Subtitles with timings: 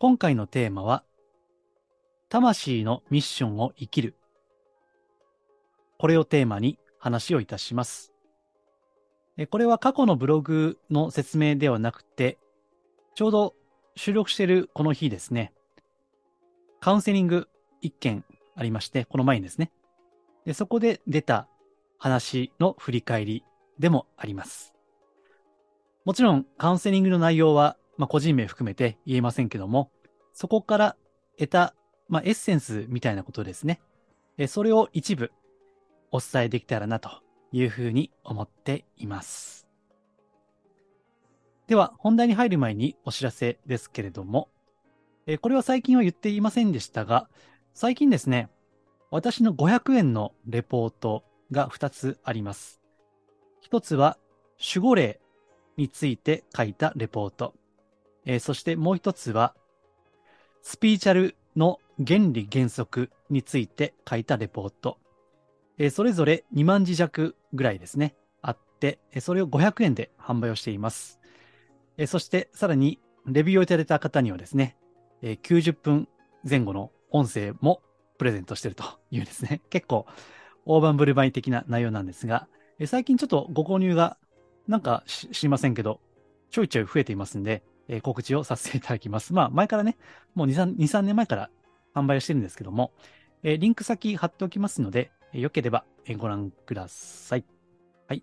[0.00, 1.02] 今回のテーマは、
[2.28, 4.14] 魂のミッションを生きる。
[5.98, 8.12] これをテーマに話をいたします。
[9.50, 12.38] これは過去のブログの説明ではなくて、
[13.16, 13.54] ちょうど
[13.96, 15.52] 収録しているこの日ですね、
[16.78, 17.48] カウンセリング
[17.80, 19.72] 一件ありまして、この前にですね。
[20.44, 21.48] でそこで出た
[21.98, 23.42] 話の振り返り
[23.80, 24.74] でもあります。
[26.04, 29.90] もちろんカウンセリングの内容はまあ、個人名含めて言えませんけども、
[30.32, 30.96] そこから
[31.36, 31.74] 得た、
[32.08, 33.80] まあ、エッセンスみたいなことですね。
[34.38, 35.32] えそれを一部
[36.12, 37.10] お伝えできたらなと
[37.52, 39.66] いうふうに思っています。
[41.66, 44.48] では、本題に入る前にお知らせですけれども、
[45.26, 47.28] えこれは最近は言っていませんでしたが、
[47.74, 48.48] 最近ですね、
[49.10, 52.80] 私の500円のレポートが2つあります。
[53.70, 54.18] 1つは
[54.58, 55.20] 守護霊
[55.76, 57.54] について書いたレポート。
[58.28, 59.54] えー、そしてもう一つは、
[60.60, 64.98] スピーチャルの原理原則について書いたレポート。
[65.78, 71.18] えー、それぞれ2万字弱ぐらいですね、あって、え、それを500円で販売をしています。
[71.96, 74.76] えそしてさらに、レビューをいただいた方にはですね、
[75.22, 76.08] え90分
[76.48, 77.82] 前後の音声も
[78.18, 80.06] プレゼントしてるというですね、 結構
[80.66, 82.46] 大盤振る舞い的な内容なんですが、
[82.78, 84.18] え最近ちょっとご購入が
[84.66, 86.00] なんか知りませんけど、
[86.50, 89.32] ちょいちょい増えていますんで、え、告知をさせていただきます。
[89.32, 89.96] まあ、前からね、
[90.34, 91.50] もう2、3, 2 3年前から
[91.94, 92.92] 販売をしてるんですけども、
[93.42, 95.84] え、リンク先貼っておきますので、えー、よければ、
[96.16, 97.44] ご覧ください。
[98.06, 98.22] はい、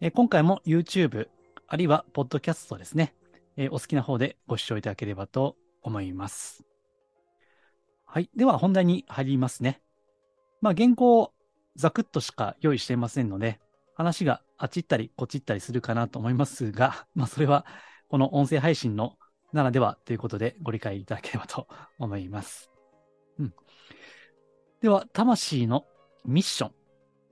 [0.00, 1.28] え今回も YouTube、
[1.66, 3.14] あるいは Podcast ですね、
[3.56, 6.64] えお好きな方でご視聴いただければと思います。
[8.04, 8.30] はい。
[8.36, 9.80] では、本題に入りますね。
[10.60, 11.32] まあ、原稿を
[11.76, 13.60] ザクッとしか用意していませんので、
[13.94, 17.66] 話があっち行ったりこっち行ったりするかなと思いますが、まあ、それは、
[18.08, 19.16] この音声配信の
[19.52, 22.70] ならではということでご理解いただければと思います。
[23.38, 23.54] うん。
[24.80, 25.86] では、魂の
[26.24, 26.72] ミッション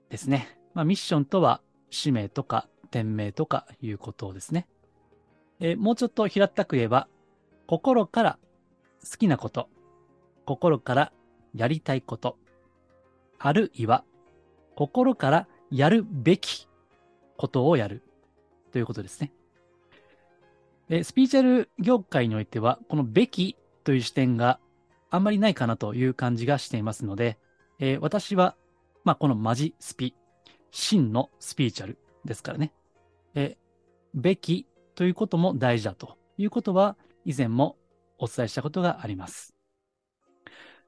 [0.09, 0.57] ですね。
[0.73, 4.67] まあ、ミッションとは使命とか天命とかいうことですね。
[5.59, 7.07] えー、もうちょっと平たく言えば、
[7.67, 8.39] 心から
[9.09, 9.69] 好きなこと、
[10.45, 11.13] 心から
[11.53, 12.37] やりたいこと、
[13.39, 14.05] あるいは
[14.75, 16.67] 心からやるべき
[17.37, 18.03] ことをやる
[18.71, 19.31] ということですね。
[21.01, 24.59] スピーチャル業界においては、このべきという視点が
[25.09, 27.39] あんまりないかなという感じがしていますので、
[27.79, 28.55] えー、私は、
[29.03, 30.13] まあ、このマジスピ、
[30.71, 32.73] 真のスピーチャルですからね。
[33.33, 33.57] え、
[34.13, 37.77] べきということも大事だということは、以前も
[38.19, 39.55] お伝えしたことがあります。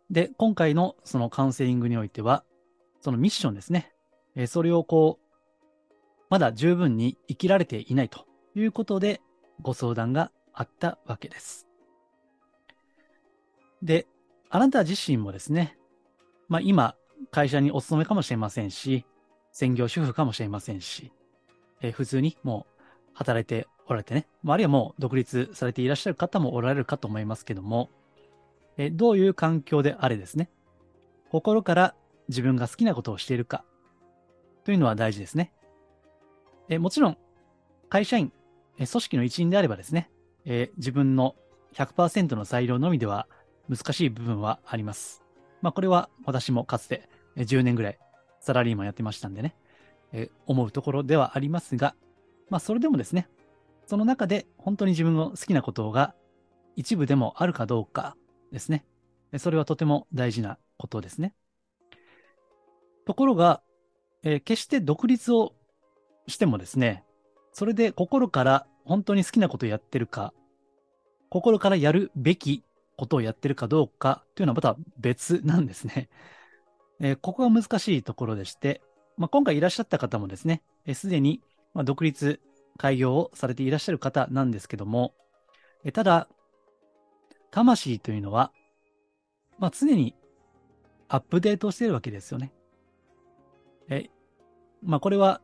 [0.10, 2.44] で、今回のそのカウンセリングにおいては、
[3.02, 3.94] そのミッションですね。
[4.36, 5.26] え、それをこう、
[6.30, 9.22] まだ十分に生きられていないということで、
[9.62, 11.68] ご相談があったわけです。
[13.82, 14.08] で、
[14.50, 15.78] あなた自身もですね、
[16.48, 16.96] まあ今、
[17.32, 19.06] 会社にお勤めかもしれませんし、
[19.52, 21.12] 専業主婦かもしれませんし、
[21.82, 22.82] えー、普通にもう
[23.14, 27.90] 働いておられてね、まあるいはもう独立されていらっしゃる方もおられるかと思いますけども、
[28.78, 30.50] えー、どういう環境であれですね、
[31.30, 31.96] 心から
[32.28, 33.64] 自分が好きなことをしているか
[34.64, 35.52] というのは大事ですね。
[36.70, 37.18] えー、もちろん、
[37.90, 38.34] 会社員、
[38.78, 40.10] 組織の一員であればですね、
[40.46, 41.36] えー、自分の
[41.74, 43.28] 100%の裁量のみでは
[43.70, 45.24] 難しい部分はあります。
[45.62, 48.00] まあこれは私もかつて10年ぐらい
[48.40, 49.56] サラリーマンやってましたんでね、
[50.12, 51.96] えー、思うところではありますが、
[52.50, 53.28] まあそれでもですね、
[53.88, 56.14] その中で本当に自分の好きなことが
[56.76, 58.16] 一部でもあるかどうか
[58.52, 58.86] ですね。
[59.38, 61.34] それはとても大事なことですね。
[63.06, 63.62] ところが、
[64.24, 65.54] えー、決して独立を
[66.28, 67.05] してもですね、
[67.56, 70.34] それで心から本当に好きなことをやってるか、
[71.30, 72.66] 心からやるべき
[72.98, 76.10] ことをやってるかどうかというのはまた別なんですね。
[77.00, 78.82] えー、ここが難しいところでして、
[79.16, 80.64] まあ、今回いらっしゃった方もですね、
[80.94, 81.42] す、え、で、に、
[81.74, 82.42] ま、独立
[82.76, 85.14] 開業をされていらっしゃる方なんですけども、
[85.86, 86.28] え、ただ、
[87.52, 88.52] 魂というのは、
[89.60, 90.14] まあ、常に
[91.08, 92.52] アップデートしているわけですよね。
[93.88, 94.10] え
[94.84, 95.40] まあ、これは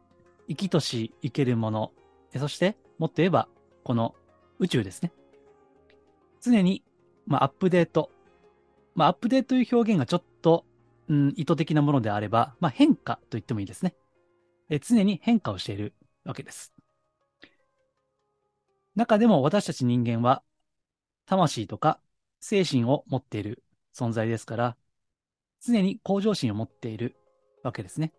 [0.49, 1.93] 生きとし生けるもの、
[2.39, 3.47] そして、もっと言えば、
[3.83, 4.15] この
[4.59, 5.11] 宇宙ですね。
[6.41, 6.83] 常に、
[7.25, 8.09] まあ、アップデート。
[8.95, 10.65] まあ、アップデートという表現がちょっと、
[11.07, 13.95] うん、意図的なものであれば、まあ、変化と言ってもいいですね。
[14.69, 15.93] え常に変化をしている
[16.23, 16.73] わけです。
[18.95, 20.43] 中でも私たち人間は、
[21.25, 21.99] 魂とか
[22.39, 23.63] 精神を持っている
[23.93, 24.77] 存在ですから、
[25.63, 27.15] 常に向上心を持っている
[27.63, 28.13] わけですね。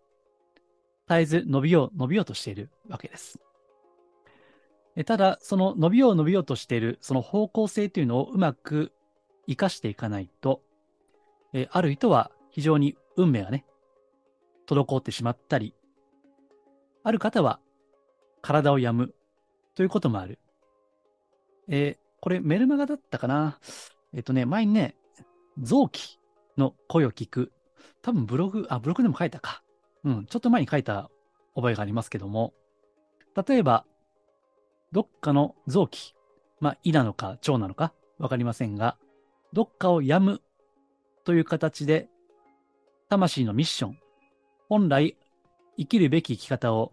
[1.09, 3.39] 絶えず伸びよう、伸びようとしているわけです。
[5.07, 8.93] ただ、その伸びよう伸びようとしている、その方向性というのをうまく
[9.47, 10.63] 活かしていかないと、
[11.55, 13.65] えある人は非常に運命がね、
[14.67, 15.75] 滞ってしまったり、
[17.03, 17.59] ある方は
[18.43, 19.15] 体を病む
[19.75, 20.39] ということもある。
[21.69, 23.59] えー、これメルマガだったかな？
[24.13, 24.95] えっ、ー、とね、前にね、
[25.59, 26.19] 臓器
[26.59, 27.53] の声を聞く。
[28.03, 29.63] 多分ブログ、あ、ブログでも書いたか。
[30.05, 31.11] うん、ちょっと前に書いた
[31.55, 32.53] 覚えがありますけども、
[33.47, 33.87] 例えば、
[34.93, 36.15] どっかの臓器、
[36.61, 38.97] まあ、胃なのか腸なのかわかりませんが、
[39.53, 40.43] どっかを病む
[41.25, 42.09] という形で、
[43.09, 43.99] 魂のミッション、
[44.69, 45.17] 本来
[45.77, 46.93] 生きるべき生き方を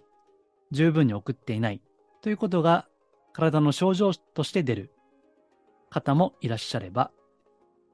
[0.72, 1.82] 十分に送っていない
[2.22, 2.88] ということが
[3.34, 4.92] 体の症状として出る
[5.90, 7.12] 方もいらっしゃれば、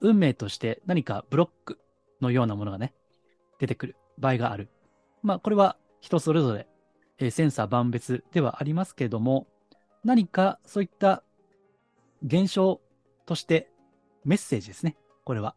[0.01, 1.79] 運命として何かブロック
[2.21, 2.93] のようなものがね、
[3.59, 4.69] 出てくる場合がある。
[5.23, 6.67] まあ、これは人それぞれ、
[7.17, 9.47] えー、センサー万別ではありますけれども、
[10.05, 11.23] 何かそういった
[12.23, 12.79] 現象
[13.25, 13.71] として
[14.23, 14.95] メッセージですね。
[15.23, 15.55] これは。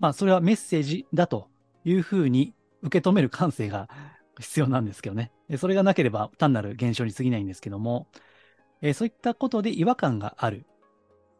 [0.00, 1.48] まあ、それはメッセージだと
[1.84, 3.88] いうふうに受け止める感性が
[4.40, 5.30] 必要なんですけどね。
[5.58, 8.08] それがなければ単なる現象に過ぎないんですけども、
[8.82, 10.66] えそういったことで違和感がある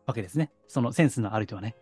[0.06, 0.52] わけですね。
[0.68, 1.74] そのセンスのある人はね。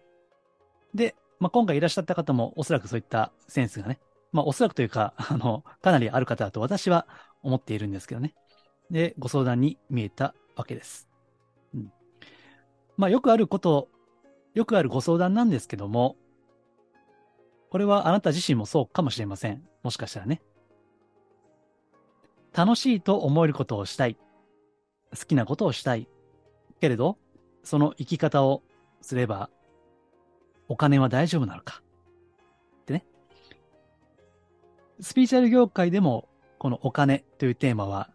[0.95, 3.99] で、まあ、今回いらっしゃった方もおそらくそういったセンスがね、
[4.33, 7.07] まあ、おそらくというか、あの、かなりある方だと私は
[7.43, 8.35] 思っているんですけどね。
[8.91, 11.09] で、ご相談に見えたわけです。
[11.75, 11.93] うん。
[12.97, 13.89] まあ、よくあること、
[14.55, 16.17] よくあるご相談なんですけども、
[17.71, 19.63] これはあなた自身もそうかもしれません。
[19.83, 20.41] もしかしたらね。
[22.55, 24.17] 楽しいと思えることをしたい。
[25.17, 26.09] 好きなことをしたい。
[26.81, 27.19] けれど、
[27.63, 28.63] その生き方を
[29.03, 29.51] すれば、
[30.69, 31.83] お金は大丈夫なのか。
[32.83, 33.05] ってね。
[35.01, 38.11] スピーチャル業界でも、このお金というテーマは、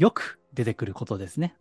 [0.00, 1.54] よく出てくることですね。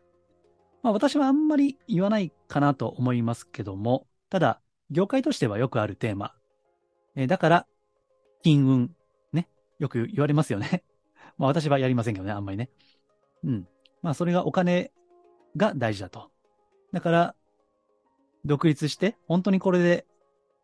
[0.82, 6.34] まあ私はあんまり言わないかなと思いますけども、ただ、業界としてはよくあるテーマ。
[7.18, 7.68] え、だから、
[8.42, 8.92] 金運、
[9.34, 9.50] ね。
[9.78, 10.86] よく言われますよね。
[11.38, 12.70] まあ私はやりませんけどね、あんまりね。
[13.44, 13.68] うん。
[14.02, 14.94] まあそれがお金
[15.58, 16.32] が大事だと。
[16.94, 17.36] だから、
[18.46, 20.08] 独立して本当にこれで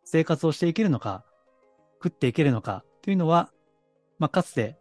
[0.02, 1.26] 生活をしていけるのか、
[2.02, 3.52] 食っていけるのかというのは、
[4.18, 4.78] まあかつて、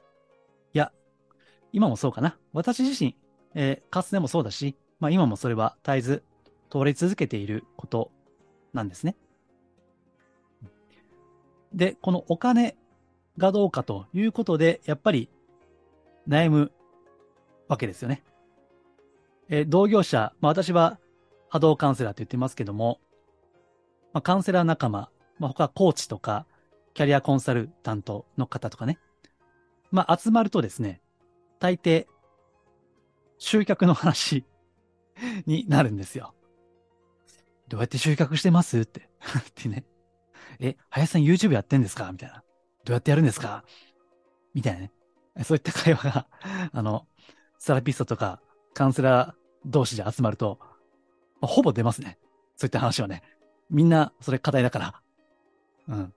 [1.75, 2.37] 今もそうかな。
[2.53, 3.17] 私自身、
[3.53, 6.23] えー、かつてもそうだし、まあ今もそれは絶えず
[6.69, 8.11] 通り続けていること
[8.73, 9.17] なんですね。
[11.73, 12.77] で、このお金
[13.37, 15.29] がどうかということで、やっぱり
[16.29, 16.71] 悩む
[17.67, 18.23] わけですよね。
[19.49, 20.97] えー、同業者、まあ私は
[21.49, 23.01] 波動カウンセラーと言ってますけども、
[24.13, 26.45] まあ、カウンセラー仲間、まあ、他コーチとか、
[26.93, 28.97] キャリアコンサルタントの方とかね、
[29.91, 31.01] まあ集まるとですね、
[31.59, 32.07] 大抵、
[33.37, 34.45] 集客の話
[35.45, 36.33] になるんですよ。
[37.67, 39.09] どうやって集客してますって。
[39.39, 39.85] ってね。
[40.59, 42.11] え、林さん YouTube やってんですか？
[42.11, 42.43] みたいな。
[42.83, 43.63] どうやってやるんですか？
[44.53, 44.91] みたいなね。
[45.43, 46.27] そういった会話が、
[46.71, 47.07] あの、
[47.57, 48.41] セラピストとか
[48.73, 49.33] カウンセラー
[49.65, 50.67] 同士で集まると、ま
[51.43, 52.19] あ、ほぼ出ますね。
[52.55, 53.23] そういった話はね。
[53.69, 55.01] みんなそれ課題だから。
[55.87, 56.13] うん。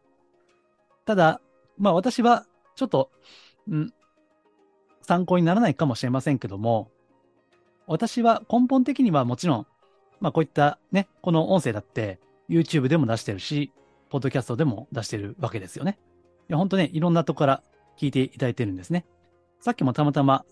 [1.04, 1.40] ただ、
[1.78, 3.10] まあ私はちょっと、
[3.66, 3.94] うん、
[5.08, 6.90] 参考にならないかもしれませんけども、
[7.86, 9.66] 私は根本的にはもちろん、
[10.20, 13.72] まあこういったね、この音声だって YouTube でも出してるし、
[14.10, 15.98] ポッドキャストでも出してるわけですよね。
[16.50, 17.62] いや、本当ね、いろんなとこから
[17.98, 19.06] 聞いていただいてるんですね。
[19.60, 20.44] さっきもたまたま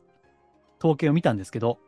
[0.78, 1.78] 統計を見たんですけど、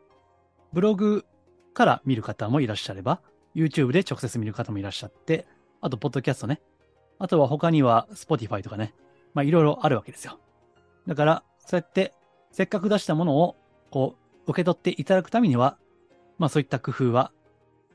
[0.71, 1.25] ブログ
[1.73, 3.19] から見る方もいらっしゃれば、
[3.55, 5.47] YouTube で直接見る方もいらっしゃって、
[5.81, 6.61] あと、ポッドキャストね。
[7.17, 8.93] あとは他には Spotify とかね。
[9.33, 10.39] まあ、いろいろあるわけですよ。
[11.07, 12.13] だから、そうやって、
[12.51, 13.55] せっかく出したものを、
[13.91, 14.15] こ
[14.47, 15.77] う、受け取っていただくためには、
[16.37, 17.31] まあ、そういった工夫は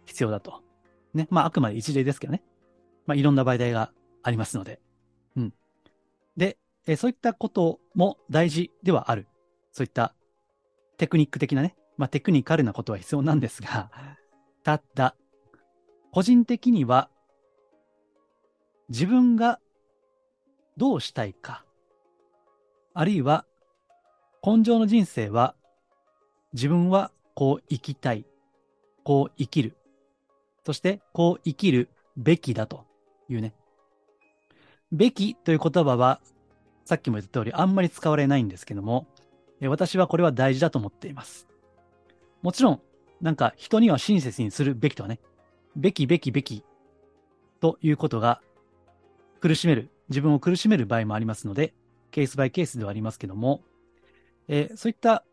[0.06, 0.62] 必要だと。
[1.14, 1.26] ね。
[1.30, 2.42] まあ、あくまで一例ですけどね。
[3.06, 3.90] まあ、いろんな媒体が
[4.22, 4.80] ありますので。
[5.36, 5.54] うん。
[6.36, 9.26] で、えそういったことも大事ではある。
[9.72, 10.14] そういった
[10.98, 11.76] テクニック的なね。
[11.96, 13.90] まあ、テクニカルなことは必要なんですが、
[14.62, 15.16] ただ、
[16.12, 17.10] 個人的には、
[18.88, 19.60] 自分が
[20.76, 21.64] どうしたいか、
[22.92, 23.46] あるいは、
[24.44, 25.54] 根性の人生は、
[26.52, 28.26] 自分はこう生きたい、
[29.02, 29.74] こう生きる、
[30.66, 32.84] そしてこう生きるべきだと
[33.30, 33.54] いうね。
[34.92, 36.20] べきという言葉は、
[36.84, 39.06] さっきも言った通りあんまり使われないんですけども、
[39.62, 41.48] 私はこれは大事だと思っています。
[42.42, 42.80] もちろん、
[43.22, 45.20] なんか人には親切にするべきとはね、
[45.74, 46.64] べきべきべき
[47.60, 48.42] ということが
[49.40, 51.72] 苦しめる、自分を苦しめる場合もありますので、
[52.10, 53.62] ケースバイケースではありますけども、
[54.48, 55.24] えー、そういった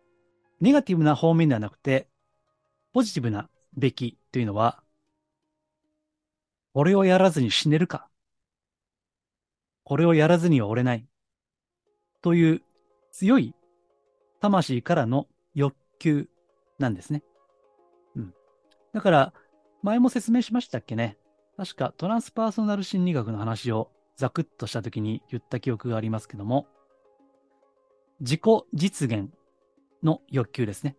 [0.59, 2.07] ネガティブな方面ではなくて、
[2.93, 4.83] ポジティブなべきというのは、
[6.73, 8.07] これをやらずに死ねるか。
[9.83, 11.05] これをやらずには折れない。
[12.21, 12.61] という
[13.11, 13.55] 強い
[14.39, 16.29] 魂からの欲求
[16.79, 17.23] なんですね。
[18.15, 18.33] うん。
[18.93, 19.33] だから、
[19.83, 21.17] 前も説明しましたっけね。
[21.57, 26.67] 確かトランスパーソナル心理学の話をザクッとした時に言った記憶がありますけども、
[28.21, 28.41] 自己
[28.73, 29.29] 実現
[30.03, 30.95] の欲求ですね。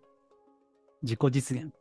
[1.03, 1.73] 自己実現。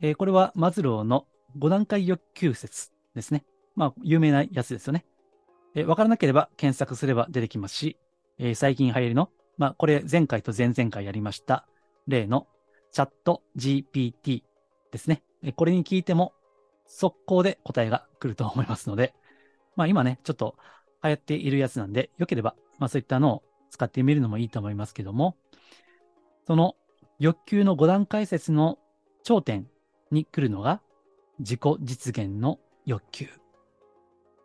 [0.00, 1.26] えー、これはマズローの
[1.58, 3.44] 5段階欲求説ですね。
[3.74, 5.04] まあ、有名なやつですよね。
[5.74, 7.98] えー、わからなければ検索すれば出てきますし、
[8.38, 11.66] えー、最近流行りの、まあ、これ前回と前々回やりました、
[12.06, 12.46] 例の
[12.92, 14.42] チャット GPT
[14.90, 15.22] ですね。
[15.42, 16.32] えー、これに聞いても
[16.86, 19.12] 速攻で答えが来ると思いますので、
[19.76, 20.56] まあ今ね、ちょっと
[21.04, 25.36] 流行っているやつなんで、よければ、まあそういったのを使ってみるのもいいと思いますけども、
[26.46, 26.76] その
[27.18, 28.78] 欲求の5段階説の
[29.22, 29.66] 頂点
[30.10, 30.80] に来るのが
[31.38, 33.26] 自己実現の欲求。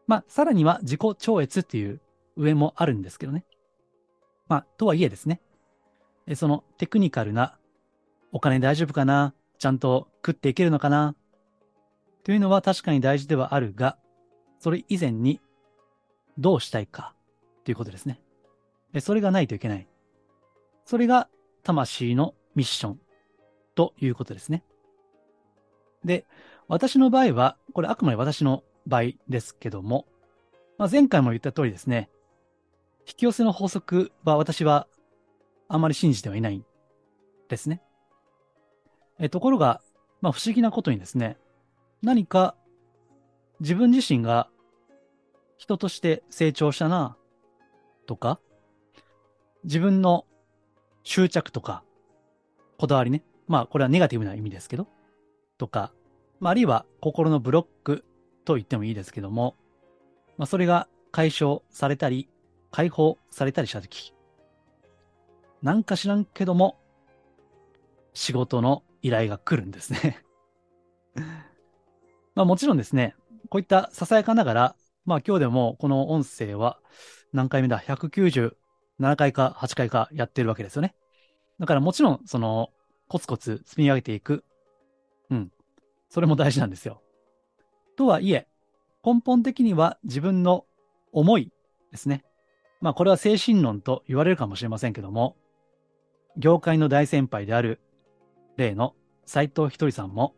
[0.07, 2.01] まあ、さらには自己超越っていう
[2.35, 3.45] 上もあるんですけどね。
[4.47, 5.41] まあ、とはいえですね。
[6.35, 7.57] そのテクニカルな
[8.31, 9.33] お金大丈夫かな？
[9.57, 11.15] ちゃんと食っていけるのかな？
[12.23, 13.97] というのは確かに大事ではあるが、
[14.59, 15.39] それ以前に
[16.37, 17.13] どうしたいか
[17.63, 18.19] ということですね。
[18.99, 19.87] それがないといけない。
[20.85, 21.29] それが
[21.63, 22.99] 魂のミッション
[23.75, 24.63] ということですね。
[26.03, 26.25] で、
[26.67, 30.07] 私の場合は、これあくまで私の場合ですけども、
[30.77, 32.09] まあ、前回も言った通りですね、
[33.07, 34.87] 引き寄せの法則は私は
[35.67, 36.65] あまり信じてはいないん
[37.49, 37.81] ですね。
[39.19, 39.81] えところが、
[40.21, 41.37] まあ、不思議なことにですね、
[42.01, 42.55] 何か
[43.59, 44.49] 自分自身が
[45.57, 47.15] 人として成長したな
[48.07, 48.39] とか、
[49.63, 50.25] 自分の
[51.03, 51.83] 執着とか、
[52.77, 53.23] こだわりね。
[53.47, 54.87] まあ、これはネガティブな意味ですけど、
[55.57, 55.91] とか、
[56.39, 58.05] まあ、あるいは心のブロック
[58.45, 59.55] と言ってもいいですけども、
[60.37, 62.29] まあ、それが解消されたり、
[62.71, 64.13] 解放されたりしたとき、
[65.61, 66.79] なんか知らんけども、
[68.13, 70.23] 仕事の依頼が来るんですね。
[72.33, 73.15] まあもちろんですね、
[73.49, 74.75] こういったささやかながら、
[75.05, 76.79] まあ今日でもこの音声は
[77.33, 77.83] 何回目だ？
[79.01, 80.95] 7回か8回かやってるわけですよね。
[81.59, 82.69] だからもちろん、その、
[83.07, 84.45] コツコツ積み上げていく。
[85.29, 85.51] うん。
[86.09, 87.01] それも大事なんですよ。
[87.97, 88.47] とはいえ、
[89.03, 90.65] 根本的には自分の
[91.11, 91.51] 思い
[91.91, 92.23] ですね。
[92.79, 95.35] まあこれは精神論と言われるかもしれませんけども、
[96.37, 97.79] 業界の大先輩である
[98.57, 100.35] 例の斎藤ひとりさんも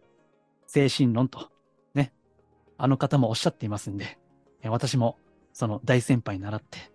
[0.68, 1.50] 精神論と
[1.94, 2.14] ね、
[2.78, 4.18] あの方もおっしゃっていますんで、
[4.64, 5.18] 私も
[5.54, 6.93] その大先輩に習って、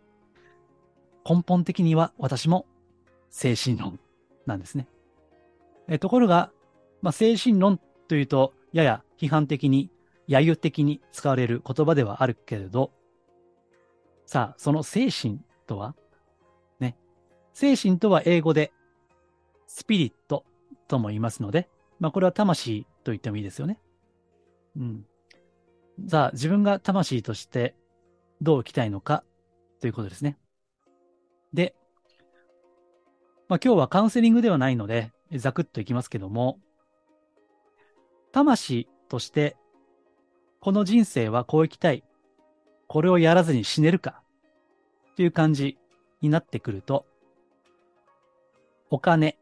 [1.28, 2.64] 根本的には私も
[3.28, 4.00] 精神論
[4.46, 4.88] なんですね。
[5.88, 6.50] えところが、
[7.02, 9.90] まあ、精神論というと、やや批判的に、
[10.28, 12.92] 揶揄的に使われる言葉ではあるけれど、
[14.26, 15.94] さあ、その精神とは、
[16.80, 16.96] ね、
[17.52, 18.72] 精神とは英語で、
[19.66, 20.44] スピリット
[20.86, 21.68] とも言いますので、
[22.00, 23.78] まあ、これは魂と言ってもいいですよね。
[24.76, 25.04] うん。
[26.06, 27.74] さあ、自分が魂として
[28.40, 29.24] どう生きたいのか
[29.80, 30.38] ということですね。
[31.52, 31.74] で、
[33.48, 36.58] まあ、今日はカウンセリングではないので、ざくっといきますけども、
[38.32, 39.56] 魂として、
[40.60, 42.04] この人生はこう生きたい。
[42.86, 44.22] これをやらずに死ねるか。
[45.16, 45.78] という感じ
[46.20, 47.06] になってくると、
[48.90, 49.38] お金。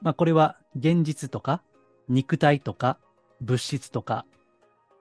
[0.00, 1.62] まあ、これは現実とか、
[2.08, 2.98] 肉体とか、
[3.40, 4.26] 物質とか、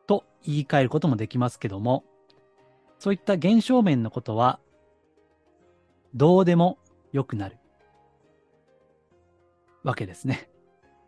[0.08, 2.04] と言い換えることもできますけども、
[3.00, 4.60] そういった現象面のことは、
[6.16, 6.78] どうでも
[7.12, 7.58] よくなる。
[9.84, 10.50] わけですね。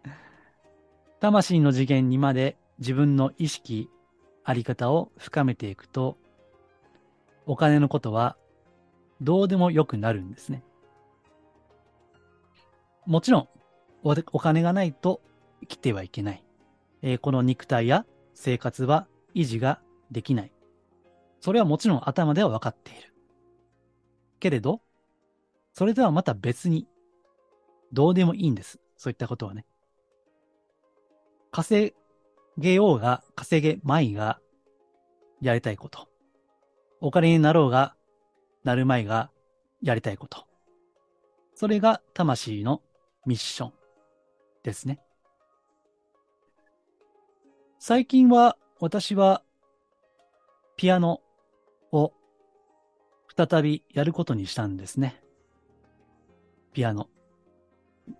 [1.20, 3.90] 魂の次元にまで自分の意識、
[4.44, 6.18] あり方を深めていくと、
[7.46, 8.38] お金のことは
[9.22, 10.64] どうでもよくなるんですね。
[13.06, 13.50] もちろん
[14.04, 15.22] お、お金がないと
[15.62, 16.44] 生きてはいけない。
[17.02, 19.82] えー、この肉体や生活は維持が
[20.12, 20.52] できない。
[21.40, 23.14] それはもちろん頭では分かっている。
[24.40, 24.82] けれど、
[25.75, 26.88] それとはまた別に
[27.91, 28.79] どうでもいいんです。
[28.96, 29.65] そういったことはね。
[31.51, 31.94] 稼
[32.58, 34.39] げようが稼げまいが
[35.41, 36.08] やりたいこと。
[37.01, 37.94] お金になろうが
[38.63, 39.29] なるまいが
[39.82, 40.48] やりたいこと。
[41.55, 42.82] それが魂の
[43.25, 43.74] ミッション
[44.63, 45.01] ですね。
[47.79, 49.44] 最近は私は
[50.77, 51.20] ピアノ
[51.91, 52.13] を
[53.36, 55.25] 再びやることにしたんですね。
[56.75, 57.08] ピアノ。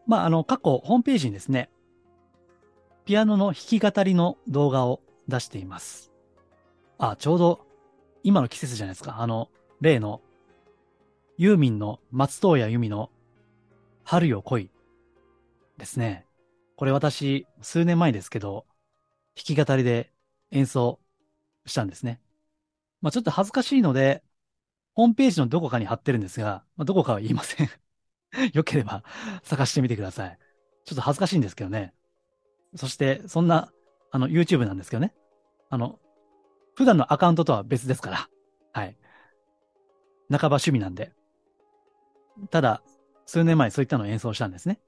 [0.08, 1.70] まあ、あの、過去、ホームページにですね、
[3.04, 6.14] ピアノの弾き語りの動画を出しています。
[6.98, 7.68] あ、ちょうど、
[8.24, 9.20] 今の季節じゃないですか。
[9.20, 9.50] あの、
[9.82, 10.22] 例の、
[11.38, 13.12] ユーミンの松任谷由実の
[14.06, 14.72] 春よ来い
[15.78, 16.26] ですね。
[16.78, 18.66] これ私、数年前ですけど、
[19.36, 20.14] 弾き語りで
[20.52, 21.02] 演奏
[21.66, 22.22] したんですね。
[23.02, 24.24] まあちょっと恥ずかしいので、
[24.94, 27.70] ホームページのどこかに貼ってるんですが、まあ、どこかは言いません。
[28.54, 29.04] よければ
[29.44, 30.38] 探してみてください。
[30.86, 31.94] ちょっと恥ずかしいんですけどね。
[32.76, 33.72] そして、そんな、
[34.12, 35.14] あの、YouTube なんですけどね。
[35.70, 36.00] あの、
[36.76, 38.30] 普段のアカウントとは別ですから。
[38.74, 38.98] はい。
[40.30, 41.14] 半ば趣味なんで。
[42.52, 42.82] ただ、
[43.26, 44.80] 数年前そういったのを演奏したんですね。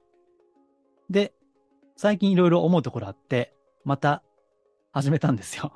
[1.10, 1.32] で、
[1.96, 4.22] 最近いろいろ思うところあって、また
[4.92, 5.72] 始めたんですよ。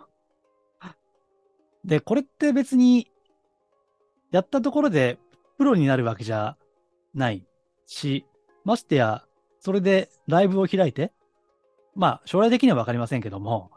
[1.84, 3.10] で、これって別に、
[4.30, 5.18] やったところで
[5.58, 6.56] プロになるわけじゃ
[7.14, 7.46] ない
[7.92, 8.26] し、
[8.64, 9.24] ましてや、
[9.60, 11.12] それでライブを開いて、
[11.94, 13.70] まあ、将来的にはわかりませんけども、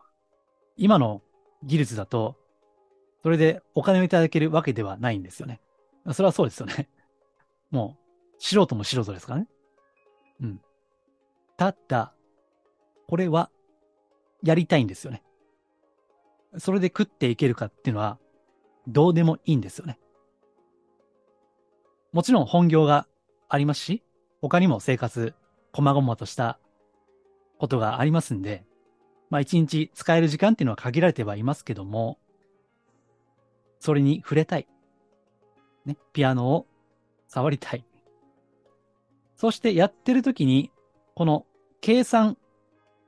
[0.77, 1.21] 今の
[1.63, 2.37] 技術だと、
[3.23, 5.61] それでお金をいただけるわけではないんですよね。
[6.13, 6.89] それはそうですよね。
[7.71, 9.47] もう、素人も素人ですからね。
[10.41, 10.61] うん。
[11.57, 12.13] ただ、
[13.07, 13.49] これは、
[14.43, 15.23] やりたいんですよね。
[16.57, 18.19] それで食っていけるかっていうのは、
[18.87, 19.99] どうでもいいんですよね。
[22.13, 23.07] もちろん本業が
[23.49, 24.03] ありますし、
[24.45, 25.33] 他にも生活、
[25.71, 26.59] こまごまとした
[27.57, 28.63] ことがありますんで、
[29.31, 32.19] まあ一日使える時間っていうのは限られてはいますけども、
[33.79, 34.67] それに触れたい。
[35.87, 36.67] ね、ピアノを
[37.27, 37.83] 触りたい。
[39.35, 40.71] そしてやってる時に、
[41.15, 41.47] この
[41.81, 42.37] 計算、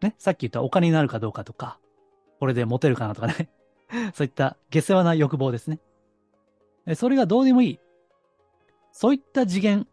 [0.02, 1.80] ね、さっき言ったお金になるかどうかとか、
[2.39, 3.52] これでモテるかなとかね。
[4.15, 5.80] そういった下世話な欲望ですね。
[6.95, 7.80] それがどうでもいい。
[8.91, 9.88] そういった次元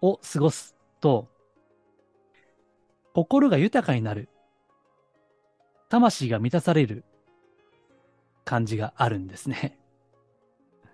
[0.00, 0.71] を過ごす
[1.02, 1.28] と、
[3.12, 4.30] 心が豊かになる。
[5.90, 7.04] 魂が満たされる
[8.46, 9.78] 感じがあるんですね。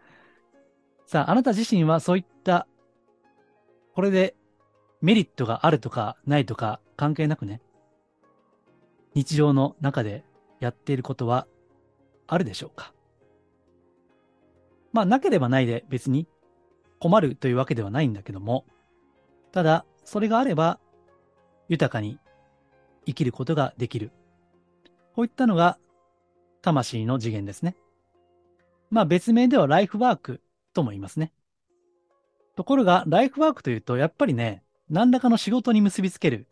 [1.07, 2.67] さあ、あなた自身はそういった、
[3.95, 4.35] これで
[5.01, 7.61] メリットがあるとかないとか関係なくね、
[9.15, 10.25] 日常の中で
[10.59, 11.47] やっていることは
[12.27, 12.93] あるでしょうか？
[14.93, 16.27] まあ、なければないで別に
[16.99, 18.65] 困るというわけではないんだけども、
[19.53, 20.81] ただ、それがあれば、
[21.69, 22.19] 豊かに
[23.05, 24.11] 生きることができる。
[25.15, 25.77] こういったのが、
[26.63, 27.77] 魂の次元ですね。
[28.89, 30.41] まあ別名ではライフワーク
[30.73, 31.31] とも言いますね。
[32.57, 36.47] ところが、ライフワークというと、やっぱりね、何らかの仕事に結びつける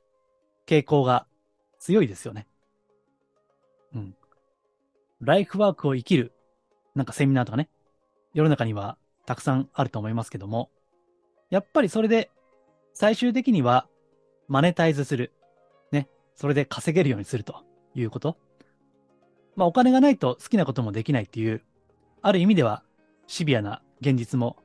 [0.66, 1.26] 傾向が
[1.78, 2.46] 強いですよね。
[3.94, 4.16] うん。
[5.22, 6.34] ライフワークを生きる、
[6.94, 7.70] なんかセミナーとかね、
[8.34, 10.68] 世の中にはたくさんあると思いますけども、
[11.48, 12.30] やっぱりそれで
[12.98, 13.86] 最終的には
[14.48, 15.30] マネタイズする。
[15.92, 16.08] ね。
[16.34, 17.62] それで稼げるようにすると
[17.94, 18.38] いうこと。
[19.54, 21.62] まあお金がないと好きなこともできないっていう、
[22.22, 22.82] ある意味では
[23.26, 24.56] シビアな現実も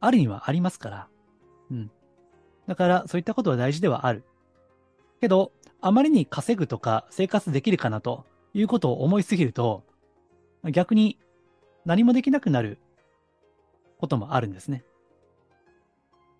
[0.00, 1.08] あるにはありますから。
[1.70, 1.90] うん。
[2.68, 4.22] だからそういったことは大事ではある。
[5.22, 9.82] けど、あまりに稼ぐとか生活できるかなということを思いすぎると、
[10.72, 11.18] 逆に
[11.86, 12.76] 何もできなくなる
[13.96, 14.84] こともあるんですね。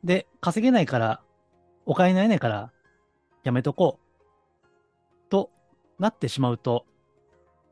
[0.06, 1.20] で、稼げないから、
[1.84, 2.72] お金になれないから、
[3.42, 5.30] やめとこう。
[5.30, 5.50] と
[5.98, 6.86] なってしまうと、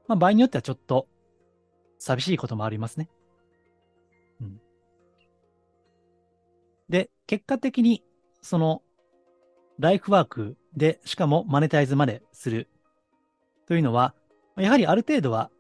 [0.08, 1.06] まあ場合によってはちょっと
[1.98, 3.08] 寂しいこともありますね。
[4.40, 4.60] うん。
[6.88, 8.02] で、結果的に、
[8.42, 8.82] その、
[9.78, 12.68] ライフワークで、しかもマネタイズまでする
[13.66, 14.12] というのは、
[14.56, 15.50] やはりある程度は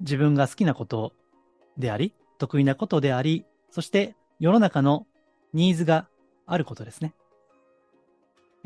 [0.00, 1.14] 自分が好きなこと
[1.78, 5.06] であり、得意なことであり、そして世の中の
[5.52, 6.08] ニーズが
[6.46, 7.14] あることですね。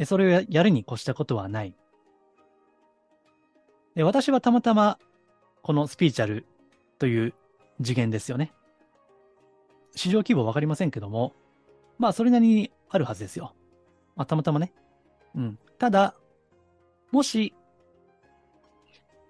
[0.05, 1.75] それをやるに越したことはない。
[3.97, 4.99] 私はたまたま
[5.63, 6.47] このスピーチャル
[6.99, 7.35] という
[7.83, 8.53] 次元ですよね。
[9.95, 11.33] 市場規模わかりませんけども、
[11.99, 13.55] まあそれなりにあるはずですよ。
[14.15, 14.73] まあたまたまね。
[15.35, 15.59] うん。
[15.79, 16.15] ただ、
[17.11, 17.55] もし、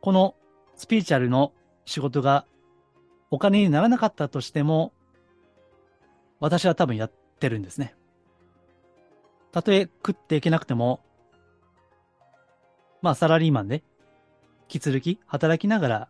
[0.00, 0.34] この
[0.74, 1.52] スピーチャルの
[1.84, 2.46] 仕事が
[3.30, 4.92] お金にならなかったとしても、
[6.40, 7.94] 私は多分やってるんですね。
[9.52, 11.00] たとえ食っていけなくても、
[13.02, 13.82] まあサラリーマンで引
[14.68, 16.08] き続き働きながら、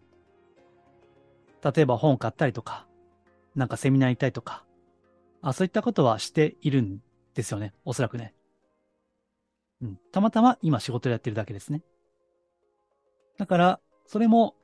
[1.62, 2.86] 例えば本を買ったりとか、
[3.54, 4.64] なんかセミナー行ったりとか、
[5.42, 7.00] あそういったことはしているん
[7.34, 7.72] ですよね。
[7.84, 8.34] おそらくね。
[9.82, 9.98] うん。
[10.12, 11.82] たまたま今仕事やってるだけですね。
[13.38, 14.54] だから、それも、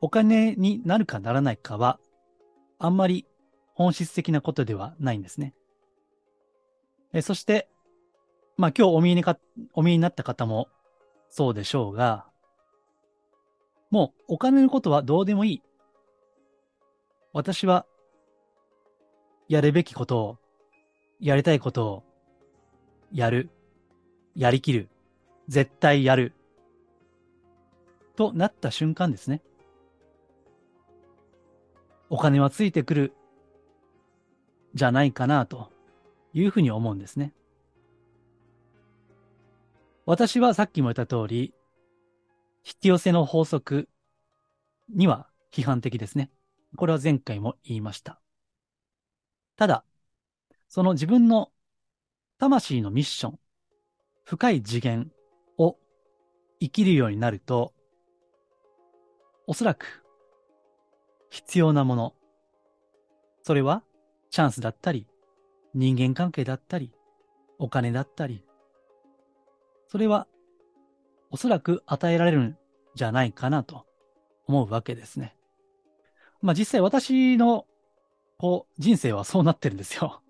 [0.00, 1.98] お金になるかならないかは、
[2.78, 3.26] あんまり
[3.76, 5.54] 本質的なことではないんですね。
[7.12, 7.68] えそして、
[8.56, 9.38] まあ今日お見えにか、
[9.74, 10.68] お見えになった方も
[11.28, 12.26] そうでしょうが、
[13.90, 15.62] もうお金のことはどうでもいい。
[17.34, 17.84] 私は、
[19.46, 20.38] やるべきことを、
[21.20, 22.02] やりたいことを、
[23.12, 23.50] やる、
[24.34, 24.88] やりきる、
[25.48, 26.32] 絶対やる、
[28.16, 29.42] となった瞬間ですね。
[32.08, 33.12] お金はついてくる、
[34.76, 35.72] じゃないかなと
[36.34, 37.32] いうふうに思うんですね。
[40.04, 41.54] 私はさっきも言った通り、
[42.64, 43.88] 引き寄せの法則
[44.94, 46.30] には批判的ですね。
[46.76, 48.20] これは前回も言いました。
[49.56, 49.84] ただ、
[50.68, 51.50] その自分の
[52.38, 53.38] 魂のミッション、
[54.24, 55.10] 深い次元
[55.56, 55.78] を
[56.60, 57.72] 生きるようになると、
[59.46, 60.04] おそらく
[61.30, 62.14] 必要なもの、
[63.42, 63.82] それは
[64.36, 65.06] チャンスだったり、
[65.72, 66.92] 人間関係だったり、
[67.58, 68.44] お金だったり、
[69.88, 70.26] それは
[71.30, 72.58] おそらく与えられるん
[72.94, 73.86] じゃないかなと
[74.46, 75.34] 思うわけですね。
[76.42, 77.64] まあ実際私の
[78.36, 80.20] こう人生はそうなってるんですよ。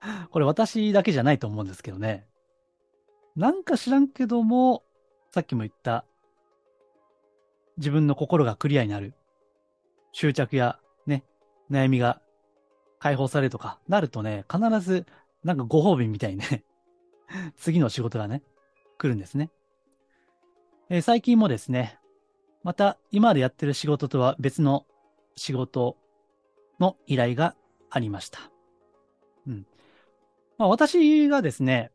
[0.30, 2.28] これ私だけじゃないと思うんですけどね。
[3.34, 4.84] なんか知らんけども、
[5.32, 6.04] さっきも言った
[7.76, 9.14] 自分の心がクリアになる。
[10.12, 10.78] 執着や
[11.08, 11.24] ね、
[11.72, 12.21] 悩みが
[13.02, 15.06] 解放されるとかなるとね、必ず
[15.42, 16.62] なんかご褒美みたいにね
[17.58, 18.44] 次の仕事がね、
[18.96, 19.50] 来るんですね。
[20.88, 21.98] えー、最近もですね、
[22.62, 24.86] また今までやってる仕事とは別の
[25.34, 25.96] 仕事
[26.78, 27.56] の依頼が
[27.90, 28.38] ありました。
[29.48, 29.66] うん。
[30.56, 31.90] まあ、私がですね、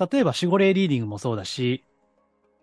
[0.00, 1.84] 例えば守護霊リーディングもそうだし、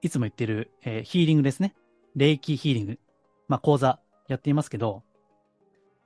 [0.01, 1.73] いつも言ってる、えー、ヒーリングですね。
[2.17, 2.99] 霊気ヒーリング。
[3.47, 5.03] まあ、講座やっていますけど、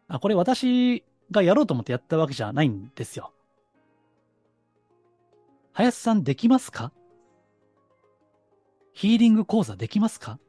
[0.07, 3.31] あ、これ私がやろうと思ってやったわけじゃないんですよ。
[5.73, 6.91] 林さんできますか？
[8.93, 10.39] ヒーリング講座できますか？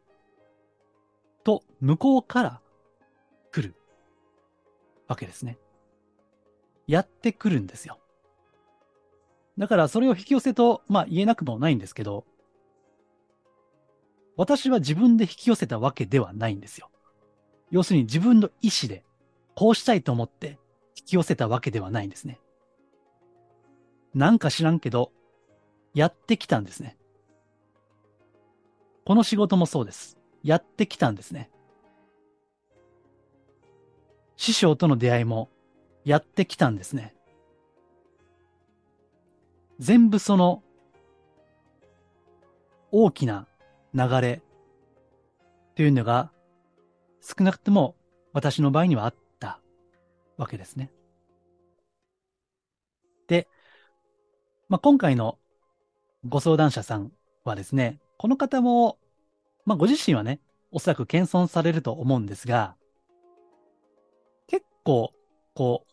[1.44, 2.60] と、向こうから
[3.52, 3.74] 来る
[5.06, 5.58] わけですね。
[6.86, 7.98] やってくるんですよ。
[9.56, 12.24] だからそれを引き寄せと、まあ言えなくもないんですけど、
[14.36, 16.90] 私は自分で引き寄せたわけではないんですよ。
[17.70, 19.04] 要するに自分の意思で、
[19.54, 20.58] こうしたいと思って
[21.00, 22.38] 引き寄せたわけではないんですね。
[24.14, 25.12] なんか知らんけど、
[25.94, 26.96] やってきたんですね。
[29.04, 30.18] この仕事もそうです。
[30.42, 31.50] やってきたんですね。
[34.36, 35.48] 師匠との出会いも
[36.04, 37.14] やってきたんですね。
[39.78, 40.62] 全部その
[42.92, 43.46] 大きな
[43.94, 44.42] 流れ
[45.74, 46.30] というのが
[47.20, 47.94] 少なくとも
[48.32, 49.19] 私の場合にはあった
[50.40, 50.90] わけですね。
[53.28, 53.46] で、
[54.68, 55.38] まあ、今回の
[56.26, 57.12] ご相談者さん
[57.44, 58.98] はですね、この方も、
[59.66, 60.40] まあ、ご自身はね、
[60.72, 62.74] おそらく謙遜されると思うんですが、
[64.46, 65.12] 結構、
[65.54, 65.92] こう、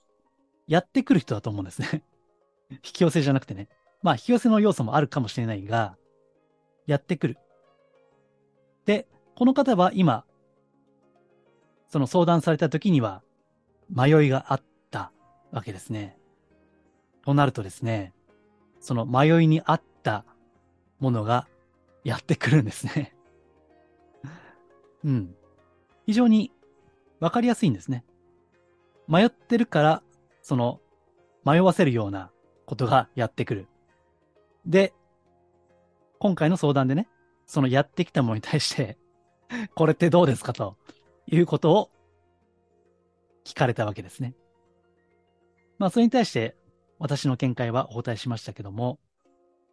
[0.66, 2.04] やってくる人だと思うんですね。
[2.72, 3.68] 引き寄せじゃなくてね。
[4.02, 5.98] まあ、引き寄せの要素もあるかもしれないが、
[6.86, 7.38] やってくる。
[8.86, 10.26] で、この方は今、
[11.90, 13.24] その相談された時には、
[13.90, 15.12] 迷いがあった
[15.52, 16.18] わけですね。
[17.24, 18.14] となるとですね、
[18.80, 20.26] その迷いにあった
[21.00, 21.48] ものが
[22.04, 23.16] やってくるんですね。
[25.04, 25.36] うん。
[26.06, 26.52] 非常に
[27.20, 28.06] わかりやすいんですね。
[29.08, 30.04] 迷ってるから、
[30.42, 30.80] その、
[31.46, 32.32] 迷わせるような
[32.66, 33.68] ことがやってくる。
[34.66, 34.94] で、
[36.20, 37.08] 今回の相談でね、
[37.46, 38.98] そのやってきたものに対して
[39.76, 40.54] これってどうですか？
[40.54, 40.76] と
[41.28, 41.90] いうことを
[43.48, 44.34] 聞かれたわけですね。
[45.78, 46.56] まあ、それに対して
[47.00, 49.00] 私の見解はお答えしましたけども、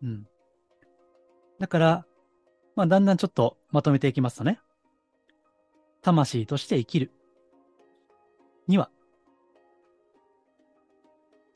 [0.01, 0.29] うん。
[1.59, 2.07] だから、
[2.77, 4.61] まあ、だんだんちょっとまとめていきますとね、
[6.03, 7.11] 魂として生きる
[8.69, 8.91] には、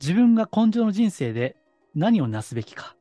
[0.01, 1.55] 自分が根性の人生で
[1.95, 2.97] 何をなすべきか、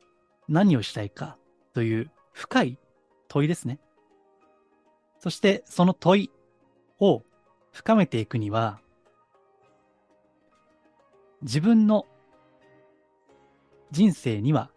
[0.48, 1.36] 何をしたいか
[1.74, 2.78] という深い
[3.26, 3.80] 問いですね。
[5.18, 6.30] そしてその問い
[7.00, 7.24] を
[7.72, 8.80] 深めていくには、
[11.42, 12.06] 自分の
[13.90, 14.70] 人生には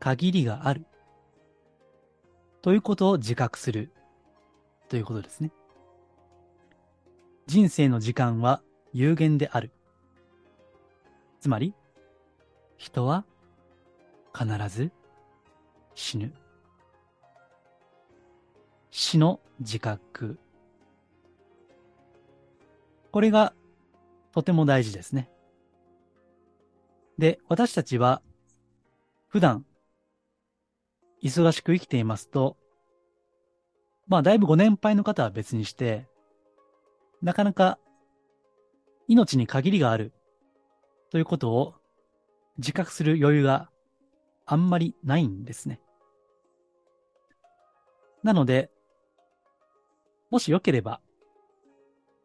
[0.00, 0.84] 限りがある
[2.60, 3.92] ということを自覚する
[4.88, 5.52] ということですね。
[7.46, 8.60] 人生の時間は
[8.92, 9.70] 有限である。
[11.40, 11.74] つまり、
[12.76, 13.24] 人は
[14.36, 14.90] 必ず
[15.94, 16.32] 死ぬ。
[18.90, 20.38] 死の自覚。
[23.12, 23.54] これが
[24.36, 25.30] とても大事ですね。
[27.16, 28.20] で、私たちは
[29.28, 29.64] 普段
[31.22, 32.58] 忙しく生きていますと、
[34.06, 36.06] まあだいぶご年配の方は別にして、
[37.22, 37.78] なかなか
[39.08, 40.12] 命に限りがある
[41.08, 41.74] ということを
[42.58, 43.70] 自覚する余裕が
[44.44, 45.80] あんまりないんですね。
[48.22, 48.70] なので、
[50.28, 51.00] もしよければ、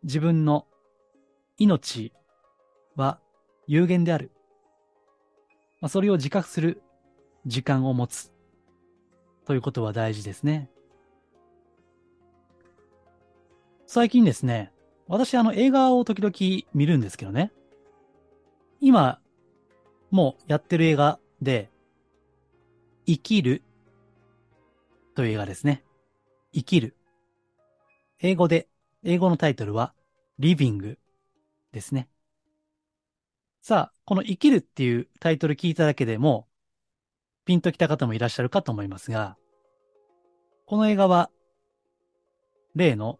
[0.03, 0.67] 自分の
[1.61, 2.11] 命
[2.95, 3.19] は
[3.67, 4.31] 有限である。
[5.79, 6.81] まあ、それを自覚する
[7.45, 8.31] 時間を持つ
[9.45, 10.71] ということは大事ですね。
[13.85, 14.71] 最近ですね、
[15.07, 17.51] 私あの映画を時々見るんですけどね。
[18.79, 19.19] 今、
[20.09, 21.69] もうやってる映画で、
[23.05, 23.61] 生きる
[25.13, 25.83] という映画ですね。
[26.53, 26.95] 生きる。
[28.19, 28.67] 英語で、
[29.03, 29.93] 英語のタイトルは、
[30.39, 30.97] リビング
[31.71, 32.09] ですね。
[33.61, 36.47] さあ、この生きるっていうタイトル聞いただけでも、
[37.45, 39.37] ピンときた方もいらっしゃるかと思いますが、
[40.65, 41.29] この映画は、
[42.75, 43.19] 例の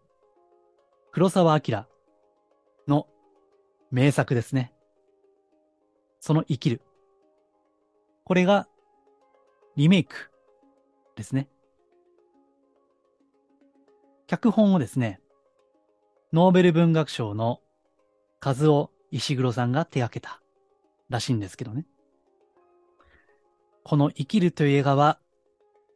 [1.12, 1.84] 黒沢明
[2.88, 3.06] の
[3.90, 4.72] 名作ですね。
[6.20, 6.80] その生きる。
[8.24, 8.68] これが
[9.76, 10.30] リメイク
[11.16, 11.48] ですね。
[14.26, 15.20] 脚本をですね、
[16.32, 17.60] ノーベル文学賞の
[18.44, 20.40] 和夫石黒さんが手掛けた
[21.08, 21.86] らしいんですけどね。
[23.84, 25.20] この生きるという映画は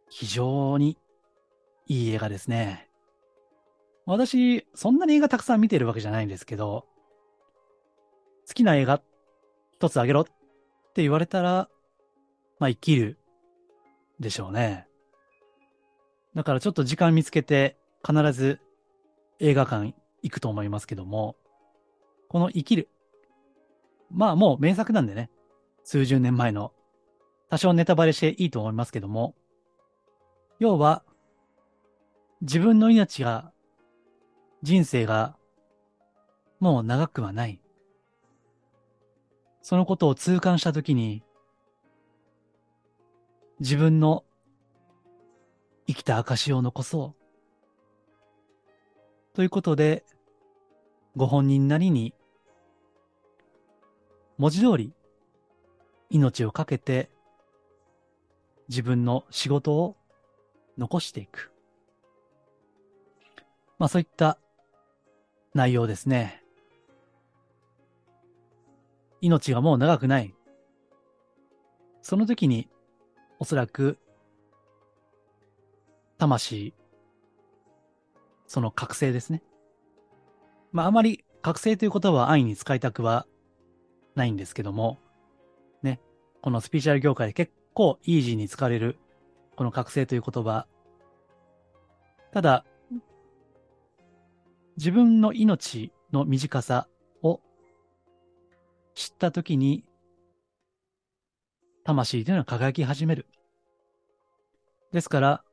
[0.09, 0.97] 非常に
[1.89, 2.89] いい映画ですね。
[4.07, 6.87] 私、そんなに映画たくさん見てるわけじゃないんですけど、
[8.47, 9.03] 好きな映画
[9.75, 10.25] 一つあげろっ
[10.95, 11.69] て言われたら、
[12.61, 13.19] まあ生きる
[14.21, 14.87] でしょうね。
[16.37, 18.61] だからちょっと時間見つけて必ず
[19.41, 21.35] 映画館行くと思いますけども、
[22.29, 22.89] この生きる。
[24.11, 25.31] まあもう名作なんでね、
[25.85, 26.73] 数十年前の。
[27.49, 29.35] 多少ネタバレしていいと思いますけども、
[30.59, 31.05] 要は、
[32.43, 33.53] 自分の命が、
[34.63, 35.37] 人生が、
[36.59, 37.61] もう長くはない。
[39.63, 41.23] そのことを痛感したときに、
[43.61, 44.25] 自分の
[45.87, 47.27] 生きた証を残そう。
[49.35, 50.05] ということで、
[51.17, 52.13] ご本人なりに、
[54.37, 54.93] 文字通り、
[56.11, 57.11] 命をかけて、
[58.69, 59.97] 自分の仕事を
[60.77, 61.53] 残していく。
[63.79, 64.39] まあそういった
[65.55, 66.43] 内容ですね。
[69.23, 70.35] 命がもう長くない。
[72.03, 72.69] その時に
[73.39, 73.99] おそらく、
[76.19, 76.75] 魂、
[78.47, 79.43] その覚醒ですね。
[80.77, 83.27] まあ、あまり覚醒という言葉は安易に使いたくは
[84.15, 84.99] ないんですけども、
[85.83, 86.03] ね、
[86.43, 88.99] このスピーチャル業界で結構イージーに使われる、
[89.57, 90.67] この覚醒という言葉。
[92.31, 92.67] ただ、
[94.77, 96.89] 自分の命の短さ
[97.23, 97.41] を
[98.95, 99.83] 知ったときに、
[101.85, 103.25] 魂というのは輝き始める。
[104.93, 105.45] ですから、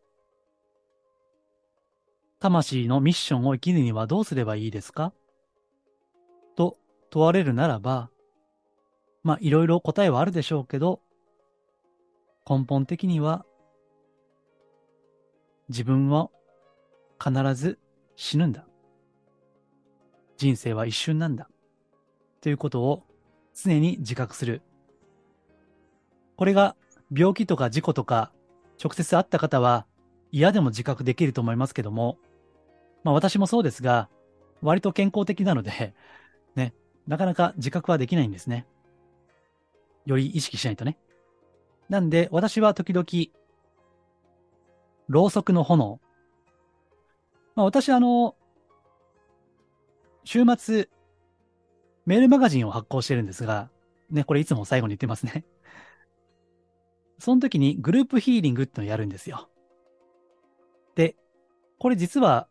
[2.43, 5.13] 魂のミッションを生きるにはどうすればいいですか？
[6.57, 6.75] と
[7.09, 8.09] 問われるならば、
[9.23, 10.99] まあいろいろ答えはあるでしょうけど、
[12.45, 13.45] 根本的には
[15.69, 16.29] 自分は
[17.17, 17.79] 必ず
[18.17, 18.65] 死ぬんだ。
[20.35, 21.47] 人生は一瞬なんだ。
[22.41, 23.03] ということを
[23.55, 24.61] 常に自覚する。
[26.35, 26.75] これが
[27.09, 28.33] 病気とか事故とか
[28.83, 29.85] 直接会った方は
[30.33, 32.17] 嫌でも自覚できると思いますけども、
[33.03, 34.09] まあ私もそうですが、
[34.61, 35.93] 割と健康的なので、
[36.55, 36.73] ね、
[37.07, 38.65] なかなか自覚はできないんですね。
[40.05, 40.97] より意識しないとね。
[41.89, 43.05] なんで私は時々、
[45.09, 45.99] ろうそくの炎。
[47.55, 48.35] まあ私あの、
[50.23, 50.89] 週末、
[52.05, 53.69] メールマガジンを発行してるんですが、
[54.09, 55.45] ね、これいつも最後に言ってますね。
[57.19, 59.49] その時にグループヒーリングってのをやるんですよ。
[60.95, 61.15] で、
[61.79, 62.47] これ実は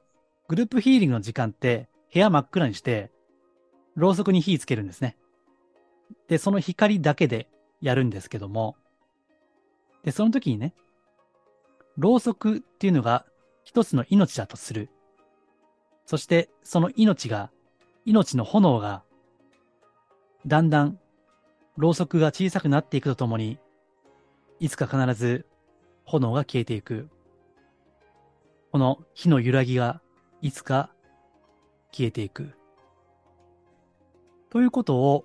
[0.52, 3.10] グループヒーリングの時間って部屋真っ暗にして、
[3.96, 5.16] ろうそくに火つけるんですね。
[6.28, 7.48] で、その光だけで
[7.80, 8.76] やるんですけども、
[10.04, 10.74] で、その時にね、
[11.96, 13.24] ろうそくっていうのが
[13.64, 14.90] 一つの命だとする。
[16.04, 17.50] そしてその命が、
[18.04, 19.04] 命の炎が、
[20.46, 20.98] だんだん
[21.78, 23.58] ろうそくが小さくなっていくとともに、
[24.60, 25.46] いつか必ず
[26.04, 27.08] 炎が消えていく。
[28.70, 30.01] この火の揺らぎが
[30.42, 30.90] いつか
[31.92, 32.52] 消えていく。
[34.50, 35.24] ということを、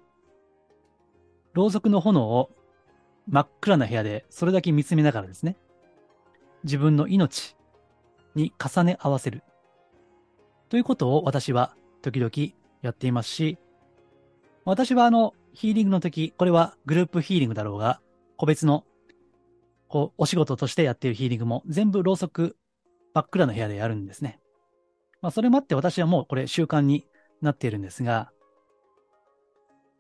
[1.54, 2.52] ろうそくの炎を
[3.28, 5.58] 真っ暗な部屋でそれだけ見つめながらですね、
[6.64, 7.58] 自分の命
[8.36, 9.44] に重ね合わせる。
[10.70, 12.32] ということを私は時々
[12.84, 13.58] やっていますし、
[14.66, 18.02] 私はあの、ヒーリングの時、これはグループヒーリングだろうが、
[18.38, 18.84] 個別の、
[19.88, 22.56] こう、お仕事としてやっているヒーリングも全部ろうそく
[23.16, 24.40] 真っ暗な部屋でやるんですね。
[25.22, 27.08] まあ、それもあって私はもうこれ習慣に
[27.42, 28.32] なっているんですが、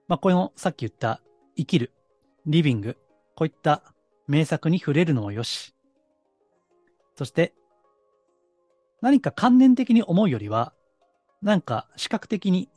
[0.07, 1.21] まあ、このさっき言った
[1.55, 1.91] 生きる、
[2.45, 2.97] リビング、
[3.35, 3.83] こういった
[4.27, 5.73] 名作に触れるのもよし、
[7.15, 7.53] そして、
[9.01, 10.73] 何か観念的に思うよりは、
[11.41, 12.69] なんか視覚的に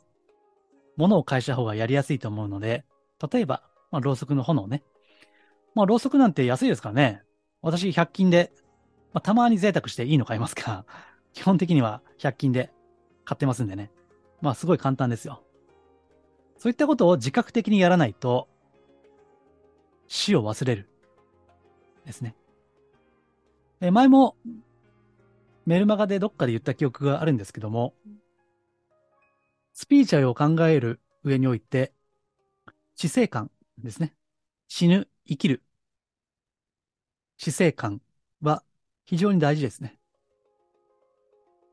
[0.97, 2.85] 物を返した方がやりやすいと思うので、
[3.31, 4.83] 例えば、まあ、ろうそくの炎ね。
[5.73, 7.23] まあ、ろうそくなんて安いですからね。
[7.61, 8.51] 私、100均で、
[9.13, 10.85] まあ、たまに贅沢していいの買いますが、
[11.33, 12.71] 基本的には100均で
[13.25, 13.91] 買ってますんでね。
[14.41, 15.43] まあ、すごい簡単ですよ。
[16.57, 18.47] そういったことを自覚的にやらないと、
[20.07, 20.89] 死を忘れる。
[22.05, 22.35] ですね。
[23.79, 24.35] え前も、
[25.65, 27.93] メルマガでどっかで言った記憶があるんですけども、
[29.73, 31.93] スピーチャルを考える上において、
[32.95, 34.13] 死生観ですね。
[34.67, 35.63] 死ぬ、生きる。
[37.37, 38.01] 死生観
[38.41, 38.63] は
[39.05, 39.97] 非常に大事ですね。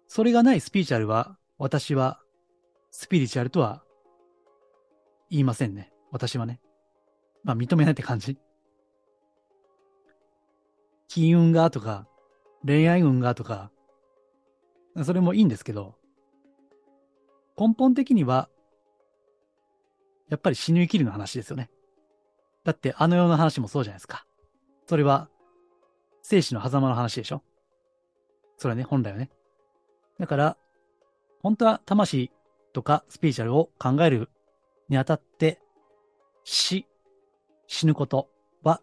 [0.08, 2.20] それがないスピーチャルは、私は
[2.90, 3.84] スピリチュアルとは
[5.30, 5.92] 言いませんね。
[6.10, 6.60] 私はね。
[7.44, 8.38] まあ認めないって感じ。
[11.08, 12.08] 金運がとか、
[12.66, 13.70] 恋愛運がとか、
[15.04, 15.94] それもいいんですけど、
[17.58, 18.48] 根本的には、
[20.30, 21.70] やっぱり死ぬ生きるの話ですよね。
[22.64, 24.26] だってあの世の話もそうじゃないですか。
[24.86, 25.28] それは、
[26.22, 27.42] 生死の狭間の話でしょ
[28.56, 29.30] それはね、本来はね。
[30.18, 30.56] だから、
[31.42, 32.30] 本当は魂
[32.72, 34.28] とかスピーチャルを考える
[34.88, 35.60] にあたって、
[36.44, 36.86] 死、
[37.66, 38.28] 死ぬこと
[38.62, 38.80] は、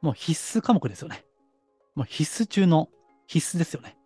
[0.00, 1.24] もう必須科目ですよね。
[1.94, 2.88] もう必須中の
[3.26, 3.96] 必須ですよね。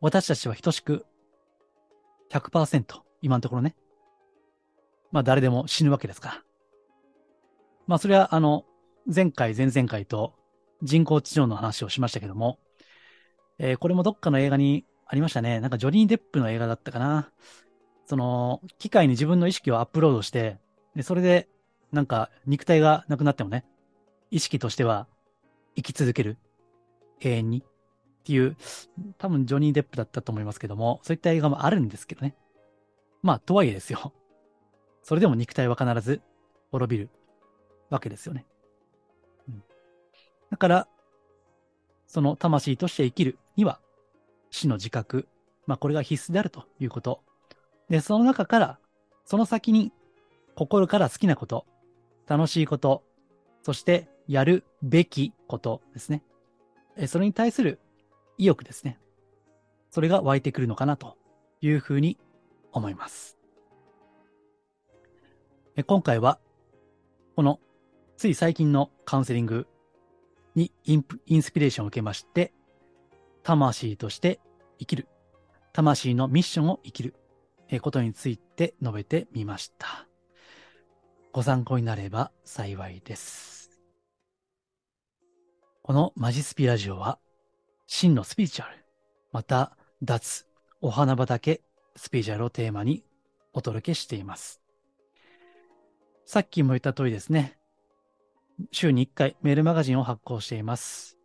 [0.00, 1.04] 私たちは等しく
[2.30, 3.74] 100%、今のところね。
[5.10, 6.42] まあ誰でも死ぬわけですから。
[7.86, 8.64] まあそれはあの、
[9.12, 10.34] 前回、前々回と
[10.82, 12.58] 人工知能の話をしましたけども、
[13.58, 15.60] えー、これもどっかの映画にありましたね。
[15.60, 17.30] なんかジョニー・デップの映画だったかな。
[18.06, 20.58] その、機械に自分の意識をアップロードして、
[20.94, 21.48] で、それで、
[21.92, 23.64] なんか肉体がなくなってもね、
[24.30, 25.06] 意識としては
[25.76, 26.36] 生き続ける。
[27.20, 27.64] 永遠に。
[27.64, 28.56] っていう、
[29.16, 32.36] 多分ジョニー・デップだったと思いますけども、そういった映画もあるんですけどね。
[33.22, 34.12] まあ、とはいえですよ。
[35.02, 36.20] それでも肉体は必ず
[36.70, 37.10] 滅びる
[37.88, 38.44] わけですよね。
[39.48, 39.62] うん、
[40.50, 40.88] だから、
[42.06, 43.80] その魂として生きるには、
[44.50, 45.28] 死の自覚、
[45.66, 47.22] まあこれが必須であるということ。
[47.90, 48.78] で、その中から、
[49.24, 49.92] その先に
[50.54, 51.66] 心から好きなこと、
[52.26, 53.02] 楽しいこと、
[53.64, 56.22] そしてやるべきことですね。
[57.08, 57.80] それに対する
[58.38, 58.98] 意欲ですね。
[59.90, 61.16] それが湧いてくるのかなと
[61.60, 62.16] いうふうに
[62.72, 63.36] 思います。
[65.84, 66.38] 今回は、
[67.34, 67.58] この
[68.16, 69.66] つい最近のカウンセリング
[70.54, 72.52] にインインスピレーションを受けまして、
[73.48, 74.40] 魂として
[74.78, 75.08] 生きる、
[75.72, 77.14] 魂のミッションを生きる
[77.70, 80.06] えことについて述べてみました。
[81.32, 83.80] ご参考になれば幸いです。
[85.80, 87.18] このマジスピラジオは
[87.86, 88.84] 真のスピリチュアル、
[89.32, 90.44] また脱、
[90.82, 91.62] お花畑
[91.96, 93.02] スピリチュアルをテーマに
[93.54, 94.60] お届けしています。
[96.26, 97.56] さっきも言った通りですね、
[98.72, 101.17] 週に1回メールマガジンを発行しています。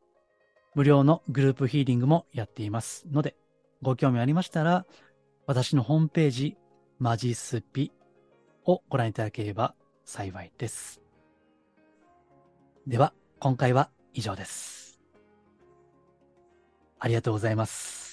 [0.76, 3.36] 無料のグループヒーリングもやっていますので、
[3.82, 4.86] ご興味ありましたら、
[5.46, 6.58] 私のホームページ、
[7.00, 7.92] マジスピ
[8.66, 11.02] をご覧いただければ幸いです。
[12.88, 15.00] では、今回は以上です。
[17.00, 18.13] ありがとうございます。